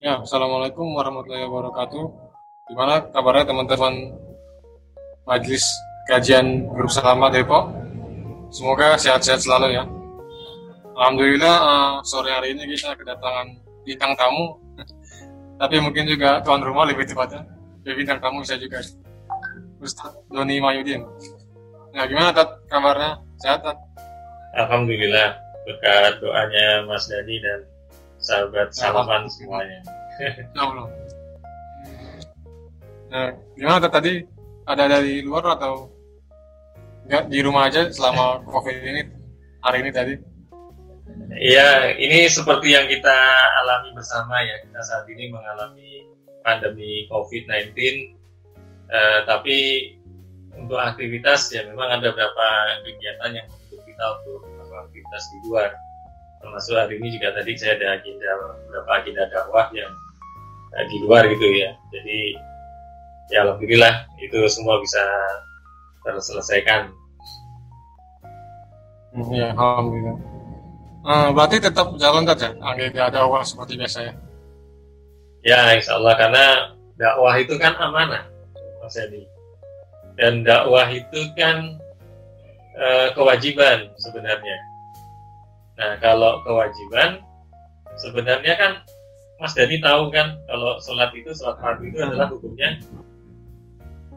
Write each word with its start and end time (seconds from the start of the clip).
Ya, 0.00 0.16
Assalamualaikum 0.16 0.96
warahmatullahi 0.96 1.44
wabarakatuh. 1.44 2.04
Gimana 2.72 3.04
kabarnya 3.12 3.52
teman-teman 3.52 4.16
Majelis 5.28 5.60
Kajian 6.08 6.72
Grup 6.72 6.88
Selama 6.88 7.28
Depok? 7.28 7.68
Semoga 8.48 8.96
sehat-sehat 8.96 9.44
selalu 9.44 9.76
ya. 9.76 9.84
Alhamdulillah 10.96 11.52
uh, 11.52 11.94
sore 12.00 12.32
hari 12.32 12.56
ini 12.56 12.64
kita 12.72 12.96
kedatangan 12.96 13.60
bintang 13.84 14.16
tamu. 14.16 14.56
Tapi 15.60 15.76
mungkin 15.84 16.08
juga 16.08 16.40
tuan 16.48 16.64
rumah 16.64 16.88
lebih 16.88 17.04
tepatnya. 17.04 17.44
Ya, 17.84 17.92
bintang 17.92 18.24
tamu 18.24 18.40
bisa 18.40 18.56
juga. 18.56 18.80
Ustaz 19.84 20.16
Doni 20.32 20.64
Mayudin. 20.64 21.04
Nah, 21.92 22.08
gimana 22.08 22.32
Tat 22.32 22.48
kabarnya? 22.72 23.20
Sehat 23.36 23.60
Tat? 23.60 23.76
Alhamdulillah 24.56 25.36
berkat 25.68 26.24
doanya 26.24 26.88
Mas 26.88 27.04
Dani 27.04 27.36
dan 27.44 27.60
sahabat 28.20 28.68
salaman 28.76 29.26
semuanya. 29.32 29.80
Ya 30.20 30.60
Allah. 30.60 30.86
Nah, 33.10 33.28
gimana 33.56 33.88
tadi? 33.88 34.22
Ada 34.68 34.86
dari 34.86 35.24
luar 35.24 35.58
atau 35.58 35.90
enggak 37.08 37.26
di 37.32 37.38
rumah 37.42 37.66
aja 37.66 37.88
selama 37.90 38.38
COVID 38.52 38.76
ini 38.84 39.02
hari 39.64 39.82
ini 39.82 39.90
tadi? 39.90 40.14
Iya, 41.30 41.96
ini 41.98 42.28
seperti 42.30 42.76
yang 42.76 42.86
kita 42.86 43.16
alami 43.64 43.96
bersama 43.96 44.44
ya. 44.44 44.60
Kita 44.62 44.80
saat 44.84 45.08
ini 45.10 45.32
mengalami 45.32 46.06
pandemi 46.44 47.06
COVID-19, 47.10 47.74
eh, 48.92 49.20
tapi 49.26 49.58
untuk 50.54 50.78
aktivitas 50.78 51.50
ya 51.54 51.64
memang 51.66 51.98
ada 51.98 52.12
beberapa 52.12 52.46
kegiatan 52.84 53.30
yang 53.42 53.46
untuk 53.48 53.80
kita 53.88 54.04
untuk 54.22 54.70
aktivitas 54.86 55.22
di 55.32 55.38
luar. 55.48 55.70
Termasuk 56.40 56.72
hari 56.72 56.96
ini 56.96 57.08
juga 57.20 57.36
tadi 57.36 57.52
saya 57.60 57.76
ada 57.76 58.00
agenda 58.00 58.28
beberapa 58.64 58.90
agenda 58.96 59.28
dakwah 59.28 59.68
yang 59.76 59.92
eh, 60.76 60.84
di 60.88 60.96
luar 61.04 61.28
gitu 61.28 61.46
ya. 61.52 61.70
Jadi 61.92 62.18
ya 63.30 63.38
alhamdulillah 63.44 64.08
itu 64.24 64.38
semua 64.48 64.80
bisa 64.80 65.04
terselesaikan. 66.02 66.88
Ya, 69.36 69.52
alhamdulillah. 69.52 70.16
Eh, 71.00 71.28
berarti 71.32 71.56
tetap 71.60 71.92
jalan 72.00 72.24
saja, 72.24 72.56
agenda 72.60 73.12
dakwah 73.12 73.44
seperti 73.44 73.76
biasa 73.76 73.98
ya. 74.08 74.14
Ya, 75.40 75.60
insya 75.76 75.96
Allah 75.96 76.14
karena 76.20 76.44
dakwah 77.00 77.36
itu 77.40 77.56
kan 77.56 77.72
amanah, 77.80 78.28
Mas 78.80 78.96
Edi. 78.96 79.24
Dan 80.20 80.44
dakwah 80.44 80.88
itu 80.88 81.20
kan 81.36 81.80
eh, 82.76 83.08
kewajiban 83.12 83.92
sebenarnya. 83.96 84.69
Nah, 85.80 85.96
kalau 85.96 86.44
kewajiban 86.44 87.24
sebenarnya 87.96 88.52
kan 88.54 88.72
Mas 89.40 89.56
Dani 89.56 89.80
tahu 89.80 90.12
kan 90.12 90.36
kalau 90.44 90.76
sholat 90.78 91.08
itu 91.16 91.32
sholat 91.32 91.56
fardu 91.56 91.88
itu 91.88 91.96
adalah 91.98 92.28
hukumnya 92.28 92.76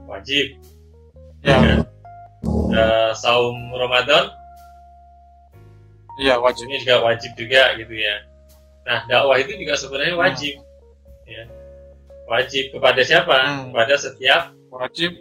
wajib. 0.06 0.60
Ya, 1.40 1.80
Eh, 2.74 3.12
saum 3.16 3.72
Ramadan 3.72 4.28
iya 6.20 6.36
wajib. 6.36 6.68
ini 6.68 6.84
juga 6.84 7.00
wajib 7.02 7.32
juga 7.34 7.72
gitu 7.78 7.96
ya. 7.96 8.16
Nah, 8.84 9.08
dakwah 9.08 9.40
itu 9.40 9.56
juga 9.56 9.80
sebenarnya 9.80 10.20
wajib. 10.20 10.60
Ya. 11.24 11.48
Wajib 12.28 12.76
kepada 12.76 13.00
siapa? 13.00 13.32
Hmm. 13.40 13.72
Kepada 13.72 13.96
setiap 13.96 14.42
Wajib. 14.68 15.12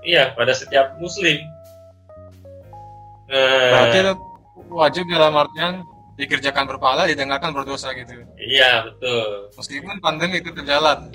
iya, 0.00 0.30
pada 0.32 0.54
setiap 0.54 0.94
muslim. 0.96 1.36
Eh, 3.26 3.70
Berarti 3.74 3.98
wajib 4.70 5.06
dalam 5.08 5.34
artian 5.36 5.84
dikerjakan 6.16 6.64
berpahala, 6.64 7.04
didengarkan 7.04 7.52
berdosa 7.52 7.92
gitu. 7.92 8.24
iya, 8.40 8.88
betul. 8.88 9.52
Meskipun 9.52 10.00
pandemi 10.00 10.40
itu 10.40 10.48
berjalan. 10.50 11.12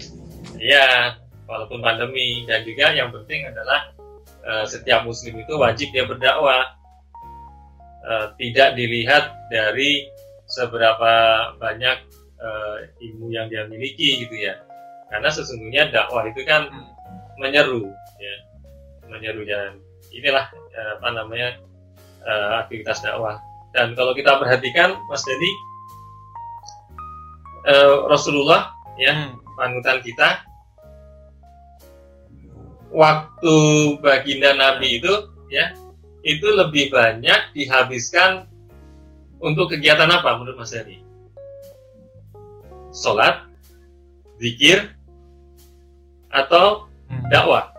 Iya, 0.62 1.18
walaupun 1.50 1.82
pandemi 1.82 2.46
dan 2.46 2.62
juga 2.62 2.94
yang 2.94 3.10
penting 3.10 3.50
adalah 3.50 3.92
eh, 4.46 4.66
setiap 4.70 5.04
muslim 5.04 5.42
itu 5.42 5.54
wajib 5.58 5.90
dia 5.90 6.06
berdakwah. 6.06 6.78
Eh, 8.02 8.28
tidak 8.38 8.78
dilihat 8.78 9.34
dari 9.50 10.06
seberapa 10.46 11.14
banyak 11.58 11.98
eh, 12.38 12.78
ilmu 13.10 13.34
yang 13.34 13.50
dia 13.50 13.66
miliki 13.66 14.26
gitu 14.26 14.38
ya. 14.38 14.54
Karena 15.10 15.28
sesungguhnya 15.34 15.90
dakwah 15.90 16.30
itu 16.30 16.46
kan 16.46 16.70
menyeru 17.42 17.90
ya. 18.22 18.36
Menyeru 19.10 19.44
dan 19.44 19.76
inilah 20.14 20.48
apa 20.72 21.10
namanya 21.12 21.58
aktivitas 22.64 23.04
dakwah. 23.04 23.36
Dan 23.72 23.96
kalau 23.96 24.12
kita 24.12 24.36
perhatikan 24.40 25.00
Mas 25.08 25.24
Deni 25.24 25.52
eh, 27.68 27.96
Rasulullah 28.10 28.74
ya 29.00 29.14
Hmm. 29.14 29.38
panutan 29.56 30.02
kita 30.02 30.44
waktu 32.92 33.56
baginda 34.04 34.52
Nabi 34.58 35.00
itu 35.00 35.14
ya 35.48 35.72
itu 36.22 36.48
lebih 36.52 36.92
banyak 36.94 37.56
dihabiskan 37.56 38.46
untuk 39.42 39.74
kegiatan 39.74 40.06
apa 40.06 40.38
menurut 40.38 40.62
Mas 40.62 40.70
Heri? 40.70 41.02
Sholat, 42.94 43.50
zikir, 44.38 44.94
atau 46.30 46.86
Hmm. 47.10 47.26
dakwah? 47.34 47.74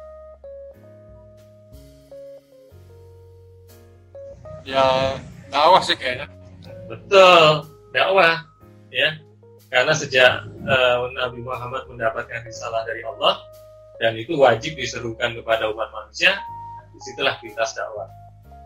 Ya, 4.67 5.19
dakwah 5.53 5.83
sih 5.85 5.95
kayaknya. 5.95 6.27
Betul, 6.89 7.69
dakwah 7.93 8.49
ya. 8.89 9.21
Karena 9.69 9.93
sejak 9.93 10.49
eh, 10.49 10.97
Nabi 11.17 11.41
Muhammad 11.45 11.89
mendapatkan 11.89 12.45
risalah 12.45 12.85
dari 12.89 13.05
Allah 13.05 13.41
dan 14.01 14.17
itu 14.17 14.37
wajib 14.37 14.77
diserukan 14.77 15.37
kepada 15.39 15.69
umat 15.71 15.89
manusia, 15.93 16.35
di 16.93 17.01
situlah 17.05 17.37
aktivitas 17.39 17.77
dakwah. 17.77 18.09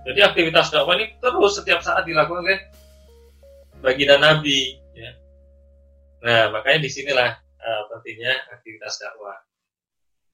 Jadi 0.06 0.22
aktivitas 0.22 0.70
dakwah 0.70 0.94
ini 0.98 1.14
terus 1.18 1.58
setiap 1.58 1.82
saat 1.82 2.06
dilakukan 2.06 2.46
oleh 2.46 2.58
baginda 3.82 4.18
Nabi. 4.18 4.78
Ya. 4.94 5.10
Nah 6.22 6.42
makanya 6.54 6.86
di 6.86 6.90
sinilah 6.90 7.30
eh, 7.38 7.82
pentingnya 7.90 8.32
aktivitas 8.54 9.02
dakwah. 9.02 9.38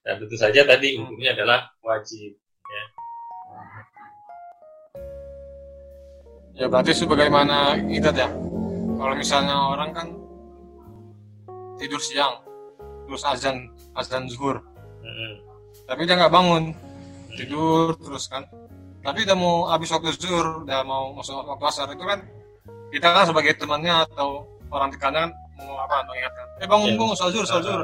Dan 0.03 0.19
tentu 0.19 0.35
saja 0.35 0.67
tadi 0.67 0.99
hukumnya 0.99 1.33
adalah 1.33 1.73
wajib. 1.85 2.35
Ya 2.63 2.85
berarti 6.57 6.93
sebagaimana 6.93 7.81
kita 7.89 8.13
ya. 8.13 8.29
Kalau 9.03 9.15
misalnya 9.19 9.57
orang 9.75 9.91
kan 9.91 10.09
tidur 11.81 11.99
siang, 11.99 12.39
terus 13.09 13.27
azan 13.27 13.67
azan 13.99 14.31
zuhur, 14.31 14.63
Mm-mm. 15.03 15.33
tapi 15.91 16.07
dia 16.07 16.15
nggak 16.15 16.31
bangun, 16.31 16.71
tidur 17.35 17.99
terus 17.99 18.31
kan. 18.31 18.47
Tapi 19.03 19.27
udah 19.27 19.35
mau 19.35 19.67
habis 19.67 19.91
waktu 19.91 20.15
zuhur, 20.15 20.63
udah 20.63 20.87
mau 20.87 21.11
masuk 21.19 21.43
waktu 21.43 21.65
asar 21.67 21.91
itu 21.91 22.05
kan 22.07 22.23
kita 22.95 23.11
kan 23.11 23.27
sebagai 23.27 23.59
temannya 23.59 24.07
atau 24.07 24.47
orang 24.71 24.95
di 24.95 24.99
kanan 25.03 25.35
mau 25.59 25.83
apa 25.83 26.07
mengingatkan, 26.07 26.47
eh 26.63 26.69
bangun 26.71 26.95
Ya. 26.95 26.99
bangun 27.03 27.17
zuhur 27.19 27.45
zuhur, 27.49 27.83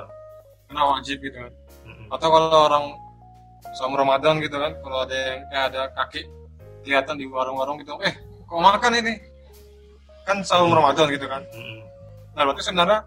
karena 0.70 0.82
wajib 0.94 1.18
gitu 1.18 1.36
kan. 1.42 1.52
Mm-mm. 1.82 2.14
Atau 2.14 2.28
kalau 2.30 2.60
orang 2.70 2.84
sama 3.74 3.98
Ramadan 3.98 4.38
gitu 4.38 4.54
kan, 4.54 4.72
kalau 4.78 5.02
ada 5.02 5.16
yang 5.18 5.40
kayak 5.50 5.64
ada 5.74 5.82
kaki 5.98 6.20
kelihatan 6.86 7.18
di 7.18 7.26
warung-warung 7.26 7.82
gitu, 7.82 7.98
eh 8.06 8.14
kok 8.48 8.60
makan 8.64 8.92
ini? 9.04 9.14
Kan 10.24 10.40
sahur 10.40 10.72
Ramadan 10.72 11.12
gitu 11.12 11.28
kan. 11.28 11.44
Mm-mm. 11.52 11.84
Nah 12.32 12.42
berarti 12.48 12.62
sebenarnya 12.64 13.04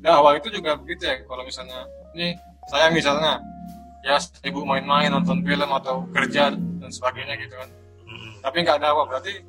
dakwah 0.00 0.32
itu 0.36 0.48
juga 0.48 0.74
begitu 0.80 1.04
ya. 1.04 1.20
Kalau 1.28 1.44
misalnya 1.44 1.80
ini 2.16 2.36
saya 2.72 2.88
misalnya 2.88 3.38
ya 4.02 4.16
ibu 4.48 4.64
main-main 4.64 5.12
nonton 5.12 5.44
film 5.44 5.70
atau 5.76 6.08
kerja 6.10 6.50
dan 6.56 6.90
sebagainya 6.90 7.36
gitu 7.36 7.54
kan. 7.54 7.68
Mm-mm. 8.08 8.40
Tapi 8.40 8.56
nggak 8.64 8.80
dakwah 8.80 9.04
berarti 9.04 9.44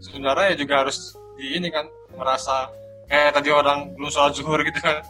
sebenarnya 0.00 0.54
ya 0.54 0.56
juga 0.56 0.74
harus 0.86 1.18
di 1.36 1.58
ini 1.58 1.68
kan 1.68 1.84
merasa 2.14 2.70
kayak 3.10 3.34
tadi 3.36 3.50
orang 3.50 3.90
belum 3.98 4.10
sholat 4.10 4.32
zuhur 4.38 4.60
gitu 4.62 4.78
kan 4.78 5.02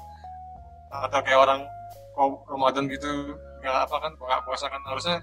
atau 0.91 1.21
kayak 1.23 1.41
orang 1.47 1.61
kok 2.17 2.29
Ramadan 2.51 2.91
gitu 2.91 3.37
nggak 3.63 3.77
apa 3.87 3.97
kan 4.03 4.13
nggak 4.17 4.43
puasa 4.43 4.67
kan 4.67 4.83
harusnya 4.89 5.17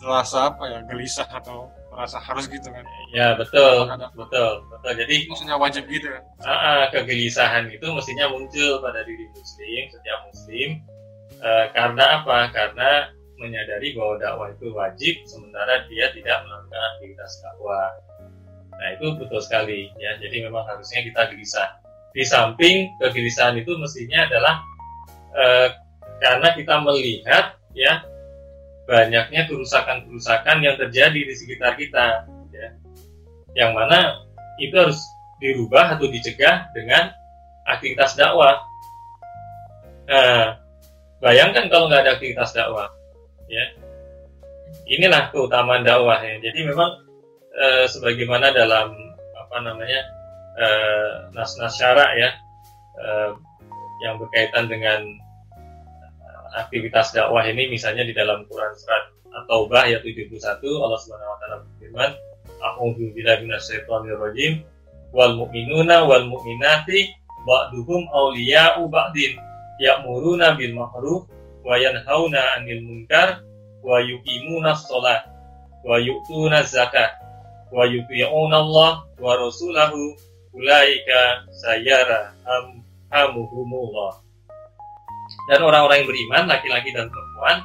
terasa 0.00 0.38
apa 0.52 0.62
ya 0.68 0.78
gelisah 0.88 1.28
atau 1.28 1.68
merasa 1.96 2.20
harus 2.20 2.44
gitu 2.46 2.68
kan 2.68 2.84
Ya 3.10 3.32
betul, 3.34 3.88
betul, 4.12 4.52
betul. 4.68 4.92
Jadi 4.92 5.16
maksudnya 5.32 5.56
wajib 5.56 5.88
gitu 5.88 6.12
kan 6.12 6.22
ah, 6.44 6.52
ah, 6.52 6.82
kegelisahan 6.92 7.72
itu 7.72 7.86
mestinya 7.88 8.28
muncul 8.28 8.84
pada 8.84 9.00
diri 9.08 9.24
muslim, 9.32 9.82
setiap 9.88 10.20
muslim. 10.28 10.68
Eh, 11.36 11.66
karena 11.72 12.22
apa? 12.22 12.52
Karena 12.52 13.08
menyadari 13.36 13.92
bahwa 13.92 14.16
dakwah 14.16 14.48
itu 14.52 14.66
wajib, 14.72 15.14
sementara 15.28 15.84
dia 15.88 16.08
tidak 16.12 16.44
melakukan 16.44 16.82
aktivitas 16.96 17.32
dakwah. 17.44 17.90
Nah 18.76 18.88
itu 18.96 19.06
betul 19.16 19.40
sekali 19.40 19.88
ya. 19.96 20.16
Jadi 20.20 20.44
memang 20.44 20.64
harusnya 20.68 21.00
kita 21.04 21.32
gelisah. 21.32 21.68
Di 22.12 22.24
samping 22.24 22.92
kegelisahan 23.00 23.56
itu 23.60 23.76
mestinya 23.76 24.24
adalah 24.24 24.54
eh, 25.36 25.68
karena 26.20 26.48
kita 26.56 26.80
melihat 26.80 27.60
ya 27.76 28.00
banyaknya 28.86 29.50
kerusakan-kerusakan 29.50 30.62
yang 30.62 30.78
terjadi 30.78 31.20
di 31.26 31.34
sekitar 31.34 31.74
kita 31.74 32.24
ya. 32.54 32.68
yang 33.58 33.74
mana 33.74 34.22
itu 34.62 34.72
harus 34.78 35.02
dirubah 35.42 35.98
atau 35.98 36.06
dicegah 36.08 36.70
dengan 36.72 37.12
aktivitas 37.66 38.16
dakwah. 38.16 38.62
Nah, 40.06 40.56
bayangkan 41.18 41.66
kalau 41.68 41.90
nggak 41.90 42.06
ada 42.06 42.12
aktivitas 42.16 42.54
dakwah, 42.54 42.88
ya. 43.50 43.64
Inilah 44.86 45.34
keutamaan 45.34 45.82
dakwah 45.82 46.22
ya. 46.22 46.38
Jadi 46.38 46.62
memang 46.62 47.02
e, 47.50 47.90
sebagaimana 47.90 48.54
dalam 48.54 48.94
apa 49.34 49.56
namanya 49.66 50.00
e, 50.54 50.66
nas-nas 51.34 51.74
syarak 51.74 52.14
ya 52.14 52.30
e, 52.94 53.06
yang 54.06 54.22
berkaitan 54.22 54.70
dengan 54.70 55.02
aktivitas 56.56 57.12
dakwah 57.12 57.44
ini 57.44 57.68
misalnya 57.68 58.08
di 58.08 58.16
dalam 58.16 58.48
Quran 58.48 58.72
surat 58.74 59.12
At-Taubah 59.36 59.92
ayat 59.92 60.00
71 60.00 60.40
Allah 60.80 60.98
Subhanahu 61.04 61.32
wa 61.36 61.38
taala 61.44 61.56
berfirman 61.60 62.10
A'udzu 62.56 63.12
billahi 63.12 63.44
minasyaitonir 63.44 64.16
rajim 64.16 64.64
wal 65.12 65.36
mu'minuna 65.36 66.08
wal 66.08 66.24
mu'minati 66.24 67.12
ba'duhum 67.44 68.08
awliya'u 68.10 68.88
ba'din. 68.88 69.36
Ya'muruna 69.76 70.56
bil 70.56 70.72
ma'ruf 70.72 71.28
wa 71.60 71.76
yanhauna 71.76 72.56
'anil 72.56 72.80
munkar 72.80 73.44
wa 73.84 74.00
yuqimuna 74.00 74.72
shalah 74.72 75.28
wa 75.84 76.00
yu'tuna 76.00 76.64
zakat 76.64 77.12
wa 77.68 77.84
yuti'una 77.84 78.56
Allah 78.56 79.04
wa 79.20 79.32
rasulahu. 79.36 80.16
Ulaika 80.56 81.44
sayara 81.52 82.32
ham 82.48 82.80
hamuhumullah 83.12 84.25
dan 85.46 85.62
orang-orang 85.62 86.02
yang 86.02 86.08
beriman 86.10 86.44
laki-laki 86.50 86.90
dan 86.90 87.06
perempuan 87.10 87.62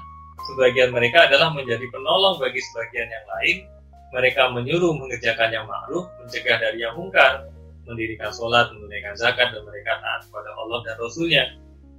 sebagian 0.52 0.90
mereka 0.94 1.30
adalah 1.30 1.54
menjadi 1.54 1.86
penolong 1.90 2.38
bagi 2.42 2.62
sebagian 2.62 3.08
yang 3.10 3.26
lain 3.38 3.58
mereka 4.12 4.52
menyuruh 4.52 4.92
mengerjakan 5.00 5.50
yang 5.56 5.66
ma'ruf, 5.66 6.12
mencegah 6.20 6.60
dari 6.60 6.84
yang 6.84 7.00
mungkar, 7.00 7.48
mendirikan 7.88 8.30
sholat, 8.36 8.68
menunaikan 8.76 9.16
zakat, 9.16 9.56
dan 9.56 9.64
mereka 9.64 9.98
taat 10.04 10.28
kepada 10.28 10.52
Allah 10.60 10.80
dan 10.84 10.96
Rasulnya. 11.00 11.44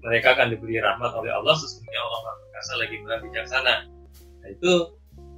Mereka 0.05 0.37
akan 0.37 0.53
diberi 0.53 0.77
rahmat 0.77 1.09
oleh 1.17 1.33
Allah, 1.33 1.57
sesungguhnya 1.57 2.01
Allah 2.05 2.21
Maha 2.21 2.37
Perkasa 2.45 2.73
lagi 2.77 2.97
Maha 3.01 3.17
Bijaksana. 3.25 3.75
Nah, 4.45 4.49
itu 4.51 4.73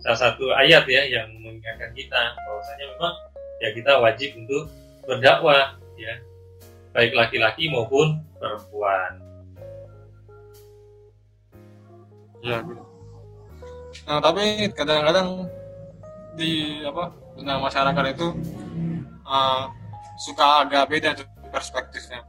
salah 0.02 0.18
satu 0.18 0.50
ayat 0.50 0.84
ya 0.90 1.02
yang 1.06 1.30
mengingatkan 1.40 1.94
kita 1.94 2.22
bahwasanya 2.42 2.84
memang 2.96 3.14
ya 3.62 3.68
kita 3.72 3.92
wajib 4.00 4.30
untuk 4.36 4.68
berdakwah 5.04 5.76
ya 5.96 6.12
baik 6.92 7.12
laki-laki 7.14 7.70
maupun 7.70 8.18
perempuan. 8.40 9.20
Ya, 12.44 12.60
Nah, 14.04 14.18
tapi 14.20 14.68
kadang-kadang 14.74 15.48
di 16.36 16.82
apa 16.82 17.08
tentang 17.38 17.62
masyarakat 17.62 18.04
itu 18.10 18.26
uh, 19.24 19.64
suka 20.20 20.66
agak 20.66 20.90
beda 20.90 21.14
tuh 21.16 21.26
perspektifnya. 21.48 22.20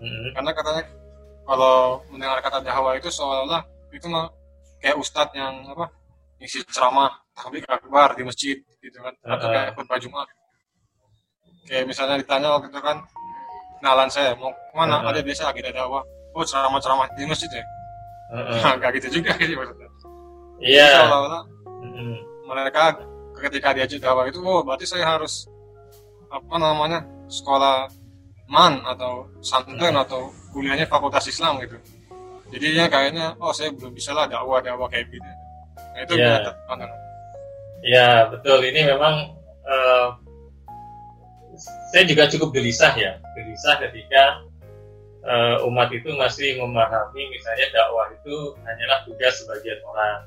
Hmm. 0.00 0.32
karena 0.32 0.50
katanya 0.56 0.82
kalau 1.44 2.00
mendengar 2.08 2.40
kata 2.40 2.64
dakwah 2.64 2.96
itu 2.96 3.12
seolah-olah 3.12 3.60
itu 3.92 4.08
mah 4.08 4.32
kayak 4.80 4.96
ustadz 4.96 5.36
yang 5.36 5.60
apa 5.68 5.92
isi 6.40 6.64
ceramah 6.64 7.20
tapi 7.36 7.60
akbar 7.68 8.16
di 8.16 8.24
masjid 8.24 8.56
gitu 8.80 8.96
kan 8.96 9.12
atau 9.28 9.52
kayak 9.52 9.76
khutbah 9.76 10.00
jumat. 10.00 10.24
Kayak 11.68 11.84
misalnya 11.84 12.16
ditanya 12.16 12.48
waktu 12.56 12.72
itu 12.72 12.80
kan 12.80 12.96
kenalan 13.76 14.08
saya 14.08 14.32
mau 14.40 14.56
ke 14.56 14.72
mana? 14.72 15.04
Uh-huh. 15.04 15.12
ada 15.12 15.20
biasa 15.20 15.52
lagi 15.52 15.60
ada 15.60 15.84
dakwah 15.84 16.00
oh 16.32 16.44
ceramah-ceramah 16.48 17.12
di 17.12 17.28
masjid 17.28 17.50
ya 17.52 17.64
uh-huh. 18.30 18.72
nggak 18.78 18.90
gitu 19.02 19.20
juga 19.20 19.34
gitu 19.36 19.52
maksudnya 19.58 19.88
iya 20.62 20.86
yeah. 20.86 20.90
seolah-olah 21.04 21.42
uh-huh. 21.66 22.16
mereka 22.46 22.82
ketika 23.40 23.68
diajak 23.74 24.00
dakwah 24.00 24.28
itu 24.28 24.38
oh 24.42 24.62
berarti 24.62 24.84
saya 24.86 25.06
harus 25.06 25.48
apa 26.30 26.54
namanya 26.60 27.02
sekolah 27.26 27.90
man 28.50 28.82
atau 28.86 29.30
santren 29.42 29.94
atau 29.94 30.30
kuliahnya 30.50 30.86
fakultas 30.86 31.26
Islam 31.30 31.62
gitu 31.62 31.78
jadinya 32.50 32.90
kayaknya 32.90 33.26
oh 33.38 33.54
saya 33.54 33.70
belum 33.70 33.94
bisa 33.94 34.10
lah 34.10 34.26
dakwah 34.26 34.58
dakwah 34.58 34.90
kayak 34.90 35.10
gitu 35.10 35.30
nah 35.94 36.00
itu 36.02 36.14
ya. 36.18 36.42
ya 37.82 38.08
betul 38.30 38.58
ini 38.62 38.80
memang 38.90 39.34
uh, 39.64 40.08
saya 41.94 42.04
juga 42.06 42.26
cukup 42.30 42.54
gelisah 42.54 42.94
ya 42.94 43.18
gelisah 43.38 43.74
ketika 43.86 44.42
uh, 45.24 45.66
umat 45.68 45.92
itu 45.92 46.12
masih 46.16 46.60
memahami 46.60 47.28
misalnya 47.28 47.66
dakwah 47.74 48.08
itu 48.12 48.56
hanyalah 48.64 49.04
tugas 49.04 49.40
sebagian 49.40 49.80
orang. 49.84 50.20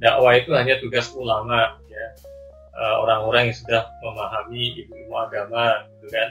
Dakwah 0.00 0.32
itu 0.38 0.50
hanya 0.56 0.80
tugas 0.80 1.12
ulama 1.12 1.76
ya. 1.92 2.06
Eh, 2.70 2.96
orang-orang 3.04 3.52
yang 3.52 3.58
sudah 3.60 3.82
memahami 4.00 4.88
ilmu 4.88 5.12
agama 5.12 5.84
gitu 5.84 6.06
kan. 6.08 6.28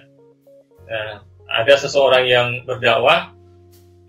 Nah, 0.90 1.22
ada 1.46 1.74
seseorang 1.78 2.26
yang 2.26 2.48
berdakwah 2.66 3.30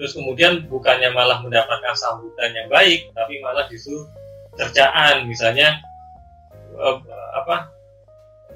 terus 0.00 0.16
kemudian 0.16 0.64
bukannya 0.64 1.12
malah 1.12 1.44
mendapatkan 1.44 1.92
sambutan 1.92 2.56
yang 2.56 2.72
baik 2.72 3.12
tapi 3.12 3.36
malah 3.44 3.68
justru 3.68 4.08
cercaan 4.56 5.28
misalnya 5.28 5.76
uh, 6.80 6.96
apa 7.36 7.68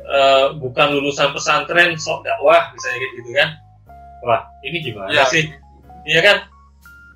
uh, 0.09 0.47
bukan 0.57 0.97
lulusan 0.97 1.37
pesantren 1.37 2.01
sok 2.01 2.25
dakwah 2.25 2.73
misalnya 2.73 3.05
gitu 3.21 3.31
kan 3.37 3.61
wah 4.25 4.49
ini 4.65 4.81
gimana 4.81 5.13
ya. 5.13 5.25
sih? 5.29 5.53
Iya 6.09 6.21
kan? 6.25 6.39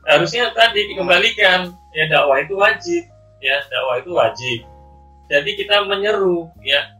Harusnya 0.08 0.52
tadi 0.52 0.88
dikembalikan. 0.93 1.72
Ya 1.96 2.05
dakwah 2.12 2.38
itu 2.44 2.55
wajib. 2.55 3.02
Ya 3.40 3.56
dakwah 3.72 4.00
itu 4.00 4.10
wajib. 4.12 4.58
Jadi 5.28 5.50
kita 5.56 5.84
menyeru 5.84 6.49
ya. 6.62 6.94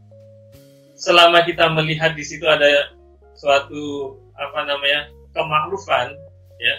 Selama 0.99 1.45
kita 1.47 1.71
melihat 1.71 2.13
di 2.17 2.25
situ 2.25 2.43
ada 2.43 2.91
suatu 3.37 4.17
apa 4.35 4.67
namanya 4.67 5.07
kemakrufan 5.31 6.11
ya 6.59 6.75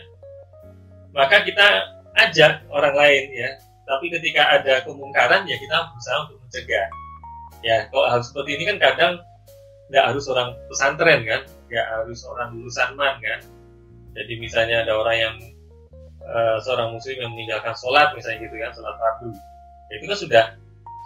maka 1.11 1.43
kita 1.43 1.67
ajak 2.27 2.63
orang 2.71 2.95
lain 2.95 3.25
ya. 3.35 3.51
Tapi 3.87 4.07
ketika 4.07 4.61
ada 4.61 4.87
kemungkaran 4.87 5.51
ya 5.51 5.59
kita 5.59 5.91
berusaha 5.91 6.19
untuk 6.31 6.39
mencegah. 6.47 6.87
Ya 7.67 7.77
kalau 7.91 8.07
hal 8.07 8.21
seperti 8.23 8.55
ini 8.55 8.65
kan 8.71 8.79
kadang 8.79 9.13
nggak 9.91 10.05
harus 10.15 10.31
orang 10.31 10.55
pesantren 10.71 11.27
kan 11.27 11.43
nggak 11.71 11.87
harus 11.87 12.27
orang 12.27 12.59
lulusan 12.59 12.99
man 12.99 13.17
kan? 13.23 13.41
Jadi 14.19 14.33
misalnya 14.43 14.83
ada 14.83 14.99
orang 14.99 15.17
yang 15.17 15.37
uh, 16.27 16.59
seorang 16.59 16.93
muslim 16.99 17.17
yang 17.23 17.31
meninggalkan 17.33 17.75
sholat 17.79 18.11
misalnya 18.19 18.51
gitu 18.51 18.57
kan 18.59 18.71
sholat 18.75 18.95
fardu. 18.99 19.31
Ya 19.91 19.95
itu 20.03 20.07
kan 20.11 20.19
sudah 20.19 20.45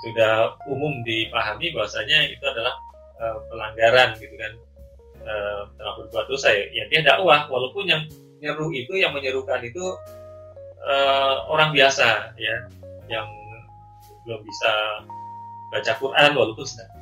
sudah 0.04 0.32
umum 0.68 1.04
dipahami 1.06 1.72
bahwasanya 1.72 2.28
itu 2.28 2.44
adalah 2.44 2.74
uh, 3.20 3.38
pelanggaran 3.48 4.16
gitu 4.18 4.34
kan 4.36 4.52
uh, 5.24 5.62
telah 5.80 5.92
berbuat 6.02 6.26
dosa 6.28 6.52
ya, 6.52 6.64
ya 6.74 6.84
dia 6.92 7.00
dakwah 7.00 7.48
walaupun 7.48 7.88
yang 7.88 8.02
nyeru 8.42 8.68
itu 8.74 9.00
yang 9.00 9.16
menyerukan 9.16 9.64
itu 9.64 9.80
uh, 10.84 11.48
orang 11.48 11.72
biasa 11.72 12.36
ya 12.36 12.56
yang 13.08 13.24
belum 14.24 14.40
bisa 14.44 14.72
baca 15.72 15.92
Quran 16.00 16.30
walaupun 16.36 16.64
sedang 16.64 16.92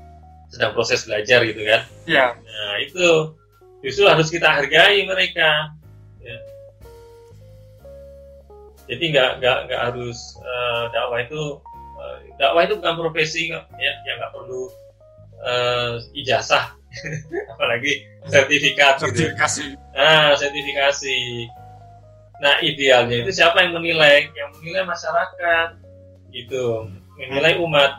sedang 0.52 0.70
proses 0.76 1.08
belajar 1.08 1.42
gitu 1.48 1.62
kan. 1.64 1.82
Ya 2.06 2.36
nah 2.38 2.74
itu 2.78 3.34
justru 3.82 4.06
harus 4.06 4.30
kita 4.30 4.48
hargai 4.48 5.04
mereka. 5.04 5.74
Ya. 6.22 6.38
jadi 8.86 9.04
nggak 9.10 9.30
nggak 9.42 9.58
nggak 9.66 9.80
harus 9.90 10.38
uh, 10.38 10.86
dakwah 10.94 11.18
itu 11.26 11.58
dakwah 12.38 12.62
itu 12.66 12.74
bukan 12.78 12.94
profesi 12.98 13.50
ya 13.54 13.92
yang 14.06 14.16
nggak 14.18 14.32
perlu 14.34 14.70
uh, 15.42 15.98
ijazah. 16.14 16.74
Apalagi 17.56 18.04
sertifikat 18.28 19.00
sertifikasi. 19.00 19.74
Gitu. 19.74 19.96
nah 19.96 20.34
sertifikasi. 20.36 21.18
Nah 22.42 22.58
idealnya 22.60 23.22
itu 23.22 23.30
siapa 23.32 23.62
yang 23.62 23.78
menilai? 23.78 24.28
Yang 24.34 24.50
menilai 24.60 24.84
masyarakat 24.86 25.68
gitu. 26.34 26.90
Menilai 27.16 27.58
umat. 27.62 27.92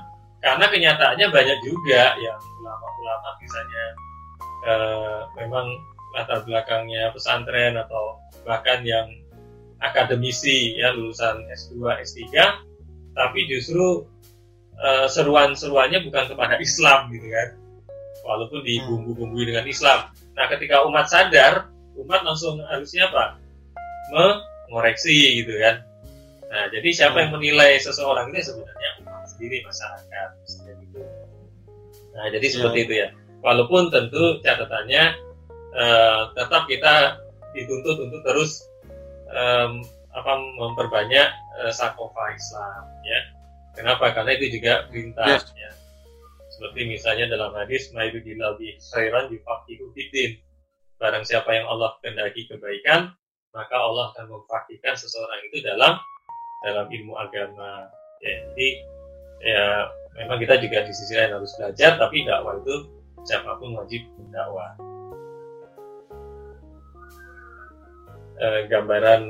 Karena 0.44 0.68
kenyataannya 0.68 1.28
banyak 1.32 1.60
juga 1.64 2.20
yang 2.20 2.36
ulama-ulama 2.60 3.30
misalnya 3.40 3.84
uh, 4.64 5.28
memang 5.38 5.68
latar 6.14 6.46
belakangnya 6.46 7.10
pesantren 7.12 7.76
atau 7.78 8.22
bahkan 8.46 8.86
yang 8.86 9.08
akademisi 9.84 10.78
ya 10.80 10.96
lulusan 10.96 11.44
S2 11.52 12.00
S3 12.06 12.22
tapi 13.14 13.46
justru 13.50 14.06
uh, 14.80 15.08
seruan-seruannya 15.10 16.02
bukan 16.06 16.34
kepada 16.34 16.58
Islam 16.58 17.12
gitu 17.14 17.28
kan. 17.30 17.50
Walaupun 18.24 18.64
dibumbu-bumbui 18.64 19.52
dengan 19.52 19.68
Islam. 19.68 20.08
Nah 20.34 20.48
ketika 20.48 20.88
umat 20.88 21.12
sadar 21.12 21.68
umat 22.00 22.24
langsung 22.24 22.58
harusnya 22.66 23.12
apa? 23.12 23.38
Mengoreksi 24.70 25.44
gitu 25.44 25.54
kan. 25.60 25.84
Nah 26.50 26.64
jadi 26.72 26.90
siapa 26.90 27.20
yang 27.20 27.36
menilai 27.36 27.78
seseorang 27.84 28.32
ini 28.32 28.42
sebenarnya 28.42 28.90
umat 29.04 29.28
sendiri 29.28 29.62
masyarakat 29.68 30.30
gitu. 30.48 31.02
Nah 32.16 32.26
jadi 32.32 32.48
seperti 32.48 32.80
ya. 32.80 32.86
itu 32.86 32.94
ya 32.98 33.08
walaupun 33.44 33.92
tentu 33.92 34.40
catatannya 34.42 35.14
uh, 35.76 36.32
tetap 36.34 36.66
kita 36.66 37.20
dituntut 37.54 38.10
untuk 38.10 38.22
terus 38.26 38.66
um, 39.30 39.84
apa 40.16 40.32
memperbanyak 40.58 41.28
uh, 41.62 41.72
sakofa 41.74 42.34
Islam 42.34 42.84
ya 43.06 43.22
Kenapa? 43.74 44.14
Karena 44.14 44.38
itu 44.38 44.62
juga 44.62 44.86
perintah. 44.86 45.26
Yes. 45.26 45.50
Ya. 45.58 45.74
Seperti 46.54 46.86
misalnya 46.86 47.26
dalam 47.26 47.58
hadis, 47.58 47.90
"Ma'idudillah 47.90 48.54
bi 48.62 48.78
khairan 48.78 49.34
yufaqihu 49.34 49.90
fiddin." 49.98 50.38
barang 51.04 51.28
siapa 51.28 51.52
yang 51.52 51.68
Allah 51.68 52.00
kehendaki 52.00 52.48
kebaikan 52.48 53.12
maka 53.52 53.76
Allah 53.76 54.16
akan 54.16 54.40
memfakihkan 54.40 54.96
seseorang 54.96 55.44
itu 55.52 55.60
dalam 55.60 56.00
dalam 56.64 56.88
ilmu 56.88 57.14
agama 57.20 57.92
ya, 58.24 58.34
jadi 58.56 58.70
ya 59.44 59.66
memang 60.24 60.40
kita 60.40 60.64
juga 60.64 60.88
di 60.88 60.96
sisi 60.96 61.12
lain 61.20 61.36
harus 61.36 61.52
belajar 61.60 62.00
tapi 62.00 62.24
dakwah 62.24 62.56
itu 62.56 62.88
siapa 63.24 63.56
pun 63.60 63.80
wajib 63.80 64.04
dakwah 64.32 64.76
e, 68.40 68.48
gambaran 68.68 69.22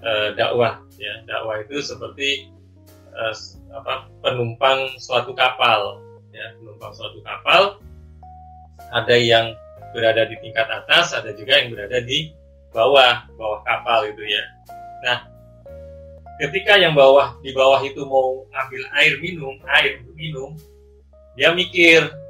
e, 0.00 0.10
dakwah 0.36 0.80
ya. 0.96 1.14
Dakwah 1.28 1.62
itu 1.62 1.82
seperti 1.82 2.48
e, 3.12 3.22
apa 3.72 4.08
penumpang 4.24 4.96
suatu 4.96 5.36
kapal 5.36 6.00
ya. 6.32 6.56
Penumpang 6.58 6.92
suatu 6.96 7.20
kapal 7.24 7.78
ada 8.92 9.16
yang 9.16 9.56
berada 9.92 10.24
di 10.28 10.36
tingkat 10.40 10.68
atas 10.68 11.12
ada 11.12 11.36
juga 11.36 11.60
yang 11.60 11.72
berada 11.72 12.00
di 12.00 12.32
bawah 12.72 13.28
bawah 13.36 13.60
kapal 13.68 14.08
itu 14.08 14.24
ya. 14.24 14.44
Nah 15.04 15.18
ketika 16.40 16.80
yang 16.80 16.96
bawah 16.96 17.36
di 17.44 17.52
bawah 17.52 17.80
itu 17.84 18.00
mau 18.08 18.48
ambil 18.48 18.82
air 18.96 19.20
minum 19.20 19.54
air 19.68 20.00
minum 20.16 20.56
dia 21.36 21.52
mikir 21.52 22.21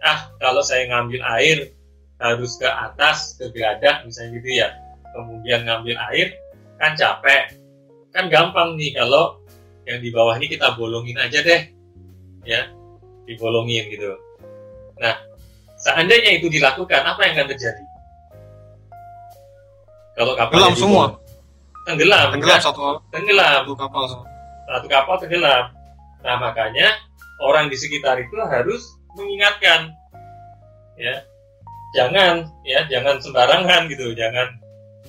ah 0.00 0.32
kalau 0.40 0.64
saya 0.64 0.88
ngambil 0.88 1.20
air 1.40 1.72
harus 2.20 2.60
ke 2.60 2.68
atas 2.68 3.36
ke 3.40 3.48
geladak 3.52 4.04
misalnya 4.04 4.40
gitu 4.40 4.48
ya. 4.60 4.68
Kemudian 5.16 5.64
ngambil 5.64 5.96
air 6.12 6.36
kan 6.76 6.92
capek. 6.96 7.56
Kan 8.12 8.28
gampang 8.28 8.76
nih 8.76 8.96
kalau 8.96 9.40
yang 9.88 9.98
di 10.04 10.12
bawah 10.12 10.36
ini 10.36 10.46
kita 10.52 10.76
bolongin 10.76 11.16
aja 11.16 11.40
deh 11.40 11.62
ya. 12.44 12.68
Dibolongin 13.24 13.88
gitu. 13.88 14.16
Nah 15.00 15.16
seandainya 15.80 16.36
itu 16.40 16.52
dilakukan 16.52 17.00
apa 17.04 17.20
yang 17.24 17.32
akan 17.40 17.48
terjadi? 17.56 17.84
Kalau 20.16 20.36
kapal 20.36 20.52
tenggelam 20.52 20.76
semua? 20.76 21.04
tenggelam 21.88 22.26
tenggelam 22.36 22.58
kan? 22.60 22.66
satu 22.68 22.82
tenggelam. 23.08 23.60
Satu 23.64 23.74
kapal. 23.76 24.02
Semua. 24.04 24.26
satu 24.68 24.86
kapal 24.92 25.16
tenggelam. 25.16 25.64
Nah 26.20 26.36
makanya 26.36 26.88
orang 27.40 27.72
di 27.72 27.76
sekitar 27.80 28.20
itu 28.20 28.36
harus 28.44 28.99
mengingatkan. 29.16 29.94
Ya. 30.94 31.24
Jangan 31.90 32.46
ya 32.62 32.86
jangan 32.86 33.18
sembarangan 33.18 33.90
gitu. 33.90 34.14
Jangan 34.14 34.48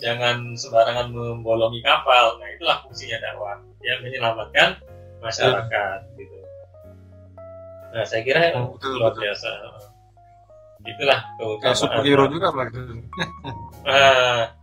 jangan 0.02 0.58
sembarangan 0.58 1.14
membolongi 1.14 1.82
kapal. 1.86 2.42
Nah 2.42 2.48
itulah 2.50 2.82
fungsinya 2.82 3.22
dakwah 3.22 3.56
yang 3.86 4.02
menyelamatkan 4.02 4.78
masyarakat 5.22 6.00
gitu. 6.18 6.38
Nah 7.94 8.04
saya 8.08 8.22
kira 8.26 8.56
Oh, 8.58 8.74
betul, 8.74 8.98
luar 8.98 9.14
betul. 9.14 9.22
biasa. 9.30 9.50
Itulah 10.82 11.20
keutamaan. 11.38 11.78
Superhero 11.78 12.24
juga 12.30 12.48
pak. 12.50 12.68
Gitu. 12.74 12.94
Ah, 13.82 14.54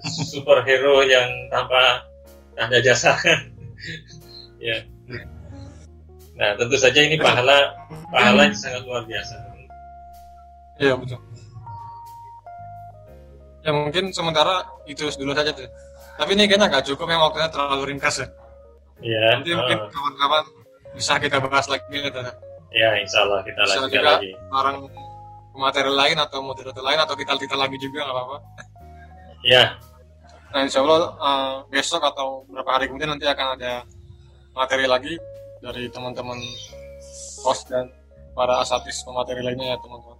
superhero 0.00 1.04
yang 1.04 1.28
tanpa 1.48 2.04
tanda 2.52 2.80
jasa. 2.80 3.16
Ya 4.60 4.76
nah 6.40 6.56
tentu 6.56 6.76
saja 6.80 7.00
ini 7.04 7.20
pahala 7.20 7.76
pahala 8.08 8.48
yang 8.48 8.56
sangat 8.56 8.82
luar 8.88 9.04
biasa. 9.04 9.36
Iya 10.80 10.96
betul. 10.96 11.20
Ya 13.60 13.70
mungkin 13.76 14.08
sementara 14.16 14.64
itu 14.88 15.04
dulu 15.20 15.36
saja 15.36 15.52
tuh. 15.52 15.68
Tapi 16.16 16.32
ini 16.32 16.48
kayaknya 16.48 16.72
nggak 16.72 16.84
cukup 16.88 17.12
yang 17.12 17.20
waktunya 17.20 17.52
terlalu 17.52 17.92
ringkas 17.92 18.24
ya. 18.24 18.28
Ya 19.04 19.20
nanti 19.36 19.52
mungkin 19.52 19.78
ah, 19.84 19.88
kawan-kawan 19.92 20.44
bisa 20.96 21.20
kita 21.20 21.36
bahas 21.44 21.68
lagi 21.68 21.86
gitu 21.92 22.20
ya 22.70 22.90
insya 22.98 23.26
Allah 23.26 23.40
kita 23.42 23.60
bisa 23.66 23.78
lanjutkan 23.82 23.90
juga 23.98 24.10
lagi. 24.18 24.30
orang 24.54 24.76
materi 25.58 25.90
lain 25.90 26.16
atau 26.18 26.38
moderator 26.40 26.82
lain 26.82 27.00
atau 27.02 27.14
kita 27.18 27.32
kita 27.36 27.56
lagi 27.58 27.76
juga 27.76 28.06
nggak 28.06 28.16
apa-apa. 28.16 28.38
Ya 29.44 29.64
Nah, 30.50 30.66
insya 30.66 30.82
Allah 30.82 31.14
eh, 31.14 31.56
besok 31.70 32.02
atau 32.02 32.42
beberapa 32.50 32.70
hari 32.74 32.90
kemudian 32.90 33.14
nanti 33.14 33.22
akan 33.22 33.54
ada 33.54 33.86
materi 34.50 34.90
lagi 34.90 35.14
dari 35.60 35.88
teman-teman 35.92 36.40
host 37.44 37.68
dan 37.68 37.88
para 38.32 38.60
asatis 38.64 39.04
pemateri 39.04 39.44
lainnya 39.44 39.76
ya 39.76 39.78
teman-teman. 39.80 40.18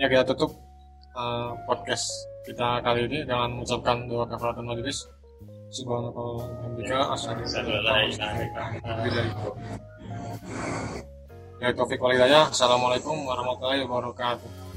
Ya 0.00 0.06
kita 0.08 0.24
tutup 0.32 0.56
eh, 1.16 1.50
podcast 1.68 2.08
kita 2.48 2.80
kali 2.80 3.04
ini 3.04 3.28
dengan 3.28 3.60
mengucapkan 3.60 4.08
doa 4.08 4.24
kafaratul 4.24 4.64
majelis. 4.64 5.04
Subhanallah 5.68 6.48
Ya. 12.24 12.48
Assalamualaikum 12.48 13.28
warahmatullahi 13.28 13.84
wabarakatuh. 13.84 14.67